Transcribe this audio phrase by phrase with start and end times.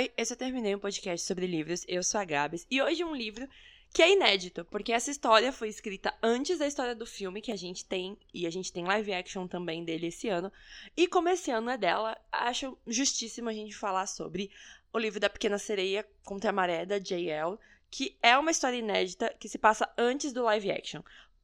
[0.00, 1.84] Oi, esse eu terminei um podcast sobre livros.
[1.86, 3.46] Eu sou a Gabs e hoje um livro
[3.92, 7.56] que é inédito, porque essa história foi escrita antes da história do filme que a
[7.56, 10.50] gente tem, e a gente tem live action também dele esse ano.
[10.96, 14.50] E como esse ano é dela, acho justíssimo a gente falar sobre
[14.90, 17.58] o livro da Pequena Sereia contra a Maré, da J.L.,
[17.90, 21.02] que é uma história inédita que se passa antes do live action.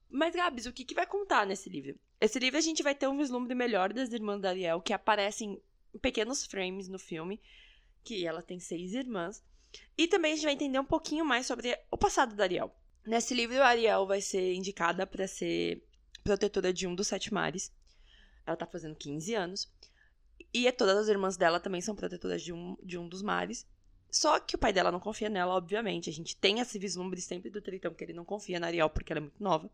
[0.08, 1.94] Mas, Gabs, o que, que vai contar nesse livro?
[2.18, 5.60] Esse livro a gente vai ter um vislumbre melhor das irmãs da Ariel, que aparecem
[5.94, 7.38] em pequenos frames no filme,
[8.06, 9.42] que ela tem seis irmãs.
[9.98, 12.72] E também a gente vai entender um pouquinho mais sobre o passado da Ariel.
[13.04, 15.84] Nesse livro, a Ariel vai ser indicada para ser
[16.22, 17.72] protetora de um dos sete mares.
[18.46, 19.68] Ela tá fazendo 15 anos.
[20.54, 23.66] E todas as irmãs dela também são protetoras de um, de um dos mares.
[24.08, 26.08] Só que o pai dela não confia nela, obviamente.
[26.08, 29.12] A gente tem esse vislumbre sempre do Tritão que ele não confia na Ariel porque
[29.12, 29.68] ela é muito nova.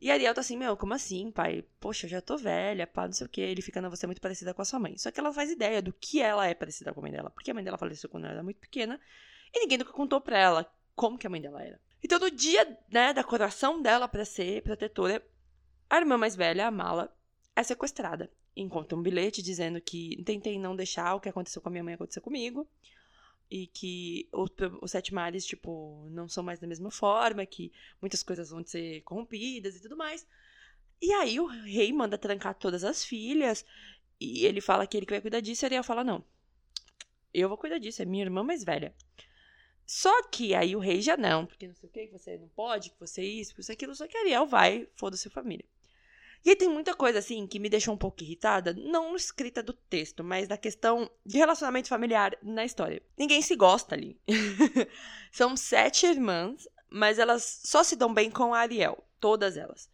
[0.00, 1.62] E Ariel tá assim, meu, como assim, pai?
[1.78, 3.42] Poxa, eu já tô velha, pá, não sei o quê.
[3.42, 4.96] Ele fica, não, você é muito parecida com a sua mãe.
[4.96, 7.28] Só que ela faz ideia do que ela é parecida com a mãe dela.
[7.28, 8.98] Porque a mãe dela faleceu quando ela era muito pequena.
[9.54, 11.78] E ninguém nunca contou pra ela como que a mãe dela era.
[12.02, 15.22] Então, no dia, né, da coração dela para ser protetora,
[15.88, 17.14] a irmã mais velha, a Mala,
[17.54, 18.30] é sequestrada.
[18.56, 21.94] Encontra um bilhete dizendo que tentei não deixar o que aconteceu com a minha mãe
[21.94, 22.66] acontecer comigo
[23.50, 28.50] e que os sete mares, tipo, não são mais da mesma forma, que muitas coisas
[28.50, 30.26] vão ser corrompidas e tudo mais.
[31.02, 33.64] E aí o rei manda trancar todas as filhas,
[34.20, 36.24] e ele fala que ele que vai cuidar disso, e Ariel fala, não,
[37.34, 38.94] eu vou cuidar disso, é minha irmã mais velha.
[39.84, 42.48] Só que aí o rei já não, porque não sei o que, que você não
[42.48, 45.30] pode, que você é isso, que você é aquilo, só que Ariel vai, foda-se a
[45.30, 45.64] família.
[46.44, 49.74] E aí tem muita coisa, assim, que me deixou um pouco irritada, não escrita do
[49.74, 53.02] texto, mas na questão de relacionamento familiar na história.
[53.18, 54.18] Ninguém se gosta ali.
[55.30, 59.90] São sete irmãs, mas elas só se dão bem com a Ariel, todas elas.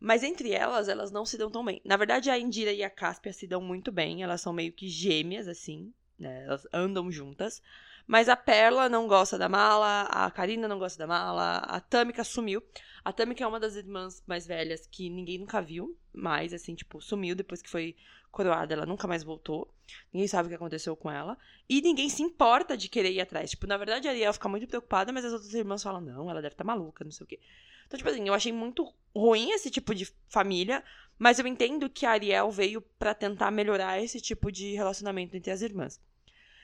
[0.00, 1.82] Mas entre elas, elas não se dão tão bem.
[1.84, 4.88] Na verdade, a Indira e a Cáspia se dão muito bem, elas são meio que
[4.88, 6.44] gêmeas, assim, né?
[6.46, 7.62] Elas andam juntas.
[8.10, 12.24] Mas a Perla não gosta da mala, a Karina não gosta da mala, a Tâmica
[12.24, 12.60] sumiu.
[13.04, 17.00] A Tamika é uma das irmãs mais velhas que ninguém nunca viu mais, assim, tipo,
[17.00, 17.94] sumiu depois que foi
[18.32, 19.72] coroada, ela nunca mais voltou.
[20.12, 21.38] Ninguém sabe o que aconteceu com ela.
[21.68, 23.50] E ninguém se importa de querer ir atrás.
[23.50, 26.42] Tipo, na verdade, a Ariel fica muito preocupada, mas as outras irmãs falam, não, ela
[26.42, 27.38] deve estar tá maluca, não sei o quê.
[27.86, 30.82] Então, tipo assim, eu achei muito ruim esse tipo de família,
[31.16, 35.52] mas eu entendo que a Ariel veio para tentar melhorar esse tipo de relacionamento entre
[35.52, 36.00] as irmãs.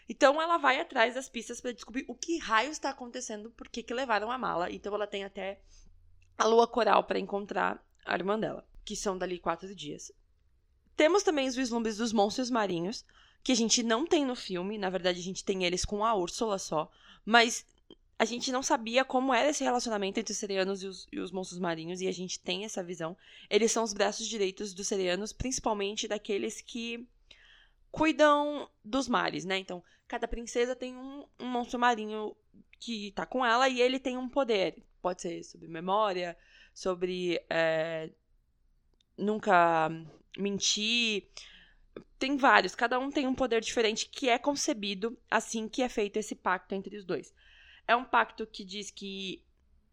[0.09, 3.83] Então ela vai atrás das pistas para descobrir o que raio está acontecendo, por que,
[3.83, 4.71] que levaram a mala.
[4.71, 5.61] Então ela tem até
[6.39, 10.13] a lua coral para encontrar a irmã dela, que são dali quatro dias.
[10.97, 13.05] Temos também os vislumbres dos monstros marinhos,
[13.43, 16.15] que a gente não tem no filme, na verdade a gente tem eles com a
[16.15, 16.91] Úrsula só,
[17.25, 17.67] mas
[18.19, 21.31] a gente não sabia como era esse relacionamento entre os serianos e os, e os,
[21.31, 23.17] monstros marinhos, e a gente tem essa visão.
[23.51, 27.07] Eles são os braços direitos dos serianos, principalmente daqueles que
[27.97, 29.57] cuidam dos mares, né?
[29.57, 32.37] Então, cada princesa tem um, um monstro marinho
[32.79, 34.85] que tá com ela e ele tem um poder.
[35.01, 36.37] Pode ser sobre memória,
[36.75, 38.11] sobre é,
[39.17, 39.89] nunca
[40.37, 41.27] mentir.
[42.19, 46.19] Tem vários, cada um tem um poder diferente que é concebido assim que é feito
[46.19, 47.33] esse pacto entre os dois.
[47.89, 49.43] É um pacto que diz que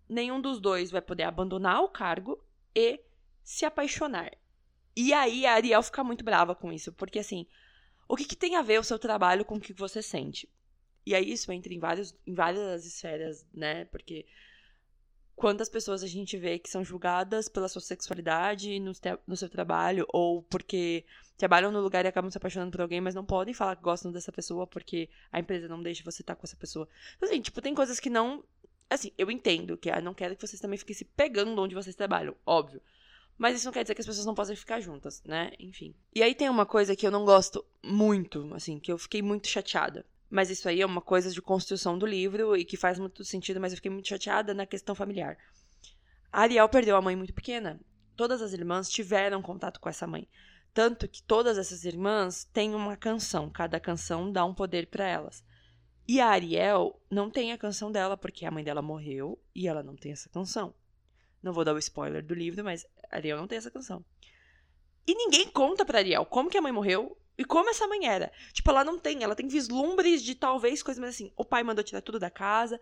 [0.09, 2.43] nenhum dos dois vai poder abandonar o cargo
[2.75, 2.99] e
[3.41, 4.33] se apaixonar.
[4.93, 7.47] E aí a Ariel fica muito brava com isso, porque assim,
[8.13, 10.47] o que, que tem a ver o seu trabalho com o que você sente?
[11.03, 13.85] E aí isso entra em, vários, em várias esferas, né?
[13.85, 14.27] Porque
[15.35, 18.91] quantas pessoas a gente vê que são julgadas pela sua sexualidade no,
[19.25, 21.03] no seu trabalho, ou porque
[21.37, 24.11] trabalham no lugar e acabam se apaixonando por alguém, mas não podem falar que gostam
[24.11, 26.87] dessa pessoa porque a empresa não deixa você estar com essa pessoa.
[27.17, 28.43] Então, assim, tipo, tem coisas que não.
[28.87, 31.95] Assim, eu entendo que ah, não quero que vocês também fiquem se pegando onde vocês
[31.95, 32.79] trabalham, óbvio.
[33.37, 35.51] Mas isso não quer dizer que as pessoas não possam ficar juntas, né?
[35.59, 35.95] Enfim.
[36.13, 39.47] E aí tem uma coisa que eu não gosto muito, assim, que eu fiquei muito
[39.47, 40.05] chateada.
[40.29, 43.59] Mas isso aí é uma coisa de construção do livro e que faz muito sentido,
[43.59, 45.37] mas eu fiquei muito chateada na questão familiar.
[46.31, 47.79] A Ariel perdeu a mãe muito pequena.
[48.15, 50.27] Todas as irmãs tiveram contato com essa mãe.
[50.73, 55.43] Tanto que todas essas irmãs têm uma canção, cada canção dá um poder para elas.
[56.07, 59.83] E a Ariel não tem a canção dela, porque a mãe dela morreu e ela
[59.83, 60.73] não tem essa canção.
[61.43, 64.03] Não vou dar o spoiler do livro, mas Ariel não tem essa canção.
[65.05, 68.31] E ninguém conta pra Ariel como que a mãe morreu e como essa mãe era?
[68.51, 71.83] Tipo, ela não tem, ela tem vislumbres de talvez coisas, mas assim, o pai mandou
[71.83, 72.79] tirar tudo da casa,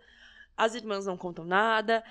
[0.56, 2.04] as irmãs não contam nada,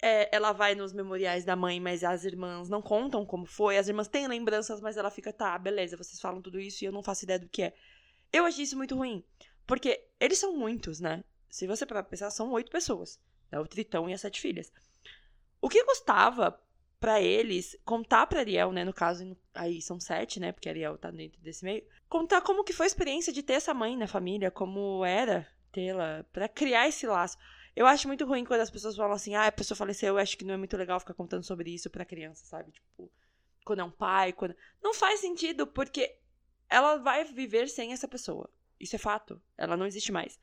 [0.00, 3.88] é, ela vai nos memoriais da mãe, mas as irmãs não contam como foi, as
[3.88, 7.02] irmãs têm lembranças, mas ela fica, tá, beleza, vocês falam tudo isso e eu não
[7.02, 7.74] faço ideia do que é.
[8.32, 9.24] Eu achei isso muito ruim,
[9.66, 11.24] porque eles são muitos, né?
[11.50, 13.18] Se você pensar, são oito pessoas,
[13.50, 13.58] né?
[13.58, 14.72] o Tritão e as sete filhas.
[15.60, 16.60] O que custava
[17.00, 21.10] para eles contar para Ariel, né, no caso, aí são sete, né, porque Ariel tá
[21.10, 24.50] dentro desse meio, contar como que foi a experiência de ter essa mãe na família,
[24.50, 27.38] como era tê-la, para criar esse laço.
[27.76, 30.36] Eu acho muito ruim quando as pessoas falam assim, ah, a pessoa faleceu, eu acho
[30.36, 32.72] que não é muito legal ficar contando sobre isso pra criança, sabe?
[32.72, 33.10] Tipo,
[33.64, 34.56] quando é um pai, quando.
[34.82, 36.16] Não faz sentido, porque
[36.68, 38.50] ela vai viver sem essa pessoa.
[38.80, 39.40] Isso é fato.
[39.56, 40.40] Ela não existe mais.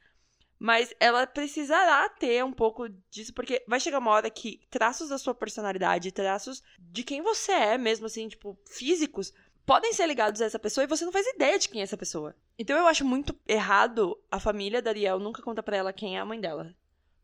[0.57, 5.18] Mas ela precisará ter um pouco disso, porque vai chegar uma hora que traços da
[5.18, 9.34] sua personalidade, traços de quem você é, mesmo assim, tipo, físicos,
[9.66, 11.98] podem ser ligados a essa pessoa e você não faz ideia de quem é essa
[11.98, 12.36] pessoa.
[12.57, 16.19] Então eu acho muito errado a família da Ariel nunca conta para ela quem é
[16.19, 16.74] a mãe dela.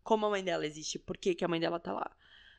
[0.03, 2.11] Como a mãe dela existe, por que, que a mãe dela tá lá.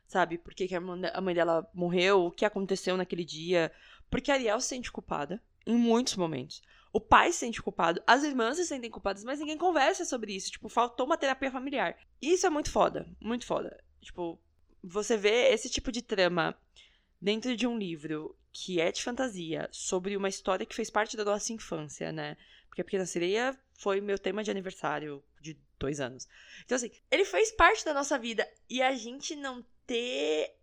[0.07, 0.39] Sabe?
[0.39, 3.73] Por que, que a mãe dela morreu, o que aconteceu naquele dia.
[4.11, 6.62] Porque a Ariel se sente culpada em muitos momentos.
[6.93, 10.50] O pai se sente culpado, as irmãs se sentem culpadas, mas ninguém conversa sobre isso.
[10.50, 11.97] Tipo, faltou uma terapia familiar.
[12.20, 13.82] Isso é muito foda, muito foda.
[14.00, 14.38] Tipo,
[14.82, 16.59] você vê esse tipo de trama
[17.20, 21.25] dentro de um livro que é de fantasia, sobre uma história que fez parte da
[21.25, 22.37] nossa infância, né?
[22.69, 26.29] Porque a Pequena Sereia foi meu tema de aniversário de dois anos.
[26.65, 30.55] Então, assim, ele fez parte da nossa vida e a gente não ter.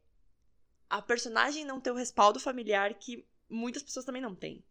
[0.90, 4.63] A personagem não ter o respaldo familiar que muitas pessoas também não têm.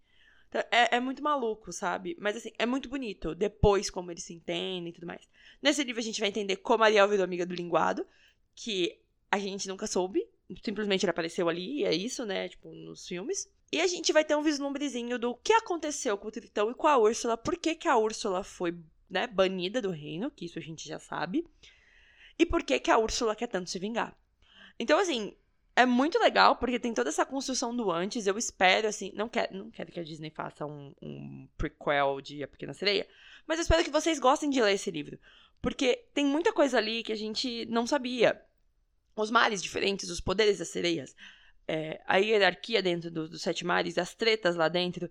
[0.48, 2.16] Então, é, é muito maluco, sabe?
[2.18, 3.34] Mas assim, é muito bonito.
[3.34, 5.28] Depois, como eles se entendem e tudo mais.
[5.62, 8.06] Nesse livro, a gente vai entender como a Ariel virou amiga do linguado,
[8.54, 8.98] que
[9.30, 10.26] a gente nunca soube.
[10.64, 12.48] Simplesmente ele apareceu ali, e é isso, né?
[12.48, 13.50] Tipo, nos filmes.
[13.70, 16.86] E a gente vai ter um vislumbrezinho do que aconteceu com o Tritão e com
[16.86, 18.74] a Úrsula, por que, que a Úrsula foi
[19.10, 21.46] né, banida do reino, que isso a gente já sabe,
[22.38, 24.16] e por que, que a Úrsula quer tanto se vingar.
[24.78, 25.36] Então, assim,
[25.78, 28.26] é muito legal, porque tem toda essa construção do antes.
[28.26, 32.42] Eu espero, assim, não quero, não quero que a Disney faça um, um prequel de
[32.42, 33.06] A Pequena Sereia,
[33.46, 35.20] mas eu espero que vocês gostem de ler esse livro.
[35.62, 38.42] Porque tem muita coisa ali que a gente não sabia.
[39.14, 41.14] Os mares diferentes, os poderes das sereias,
[41.69, 45.08] é, a hierarquia dentro dos do Sete Mares, as tretas lá dentro.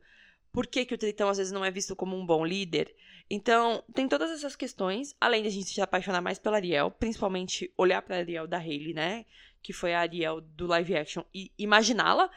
[0.52, 2.94] Por que, que o Tritão às vezes não é visto como um bom líder?
[3.30, 7.72] Então, tem todas essas questões, além de a gente se apaixonar mais pela Ariel, principalmente
[7.78, 9.26] olhar para Ariel da Hayley, né?
[9.68, 12.32] Que foi a Ariel do live action, e imaginá-la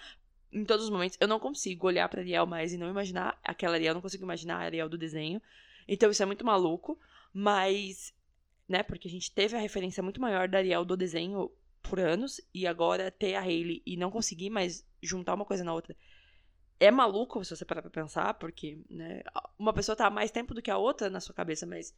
[0.53, 1.17] em todos os momentos.
[1.21, 4.57] Eu não consigo olhar pra Ariel mais e não imaginar aquela Ariel, não consigo imaginar
[4.57, 5.41] a Ariel do desenho.
[5.87, 6.99] Então isso é muito maluco,
[7.33, 8.13] mas,
[8.69, 12.41] né, porque a gente teve a referência muito maior da Ariel do desenho por anos,
[12.53, 15.95] e agora ter a Hayley e não conseguir mais juntar uma coisa na outra.
[16.81, 19.23] É maluco se você parar pra pensar, porque, né,
[19.57, 21.95] uma pessoa tá há mais tempo do que a outra na sua cabeça, mas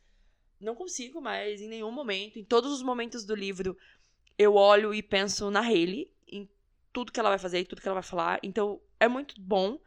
[0.60, 3.74] não consigo mais em nenhum momento, em todos os momentos do livro,
[4.38, 6.48] eu olho e penso na Hayley, em
[6.92, 8.40] tudo que ela vai fazer e tudo que ela vai falar.
[8.42, 9.78] Então, é muito bom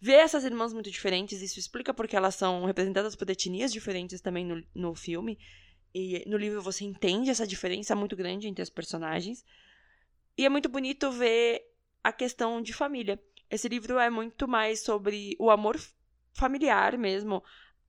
[0.00, 1.42] ver essas irmãs muito diferentes.
[1.42, 5.38] Isso explica porque elas são representadas por etnias diferentes também no, no filme.
[5.94, 9.44] E no livro você entende essa diferença muito grande entre as personagens.
[10.36, 11.66] E é muito bonito ver
[12.02, 13.20] a questão de família.
[13.50, 15.78] Esse livro é muito mais sobre o amor
[16.32, 17.42] familiar mesmo,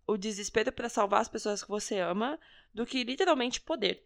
[0.08, 2.40] o desespero para salvar as pessoas que você ama,
[2.74, 4.04] do que literalmente poder.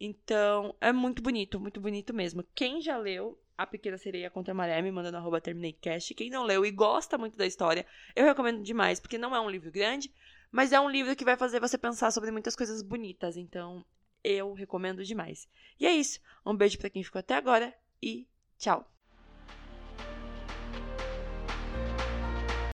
[0.00, 2.44] Então, é muito bonito, muito bonito mesmo.
[2.54, 6.14] Quem já leu A Pequena Sereia contra a Maré, me manda no arroba TerminateCast.
[6.14, 7.84] Quem não leu e gosta muito da história,
[8.14, 10.12] eu recomendo demais, porque não é um livro grande,
[10.52, 13.36] mas é um livro que vai fazer você pensar sobre muitas coisas bonitas.
[13.36, 13.84] Então,
[14.22, 15.48] eu recomendo demais.
[15.80, 16.20] E é isso.
[16.46, 18.88] Um beijo para quem ficou até agora e tchau!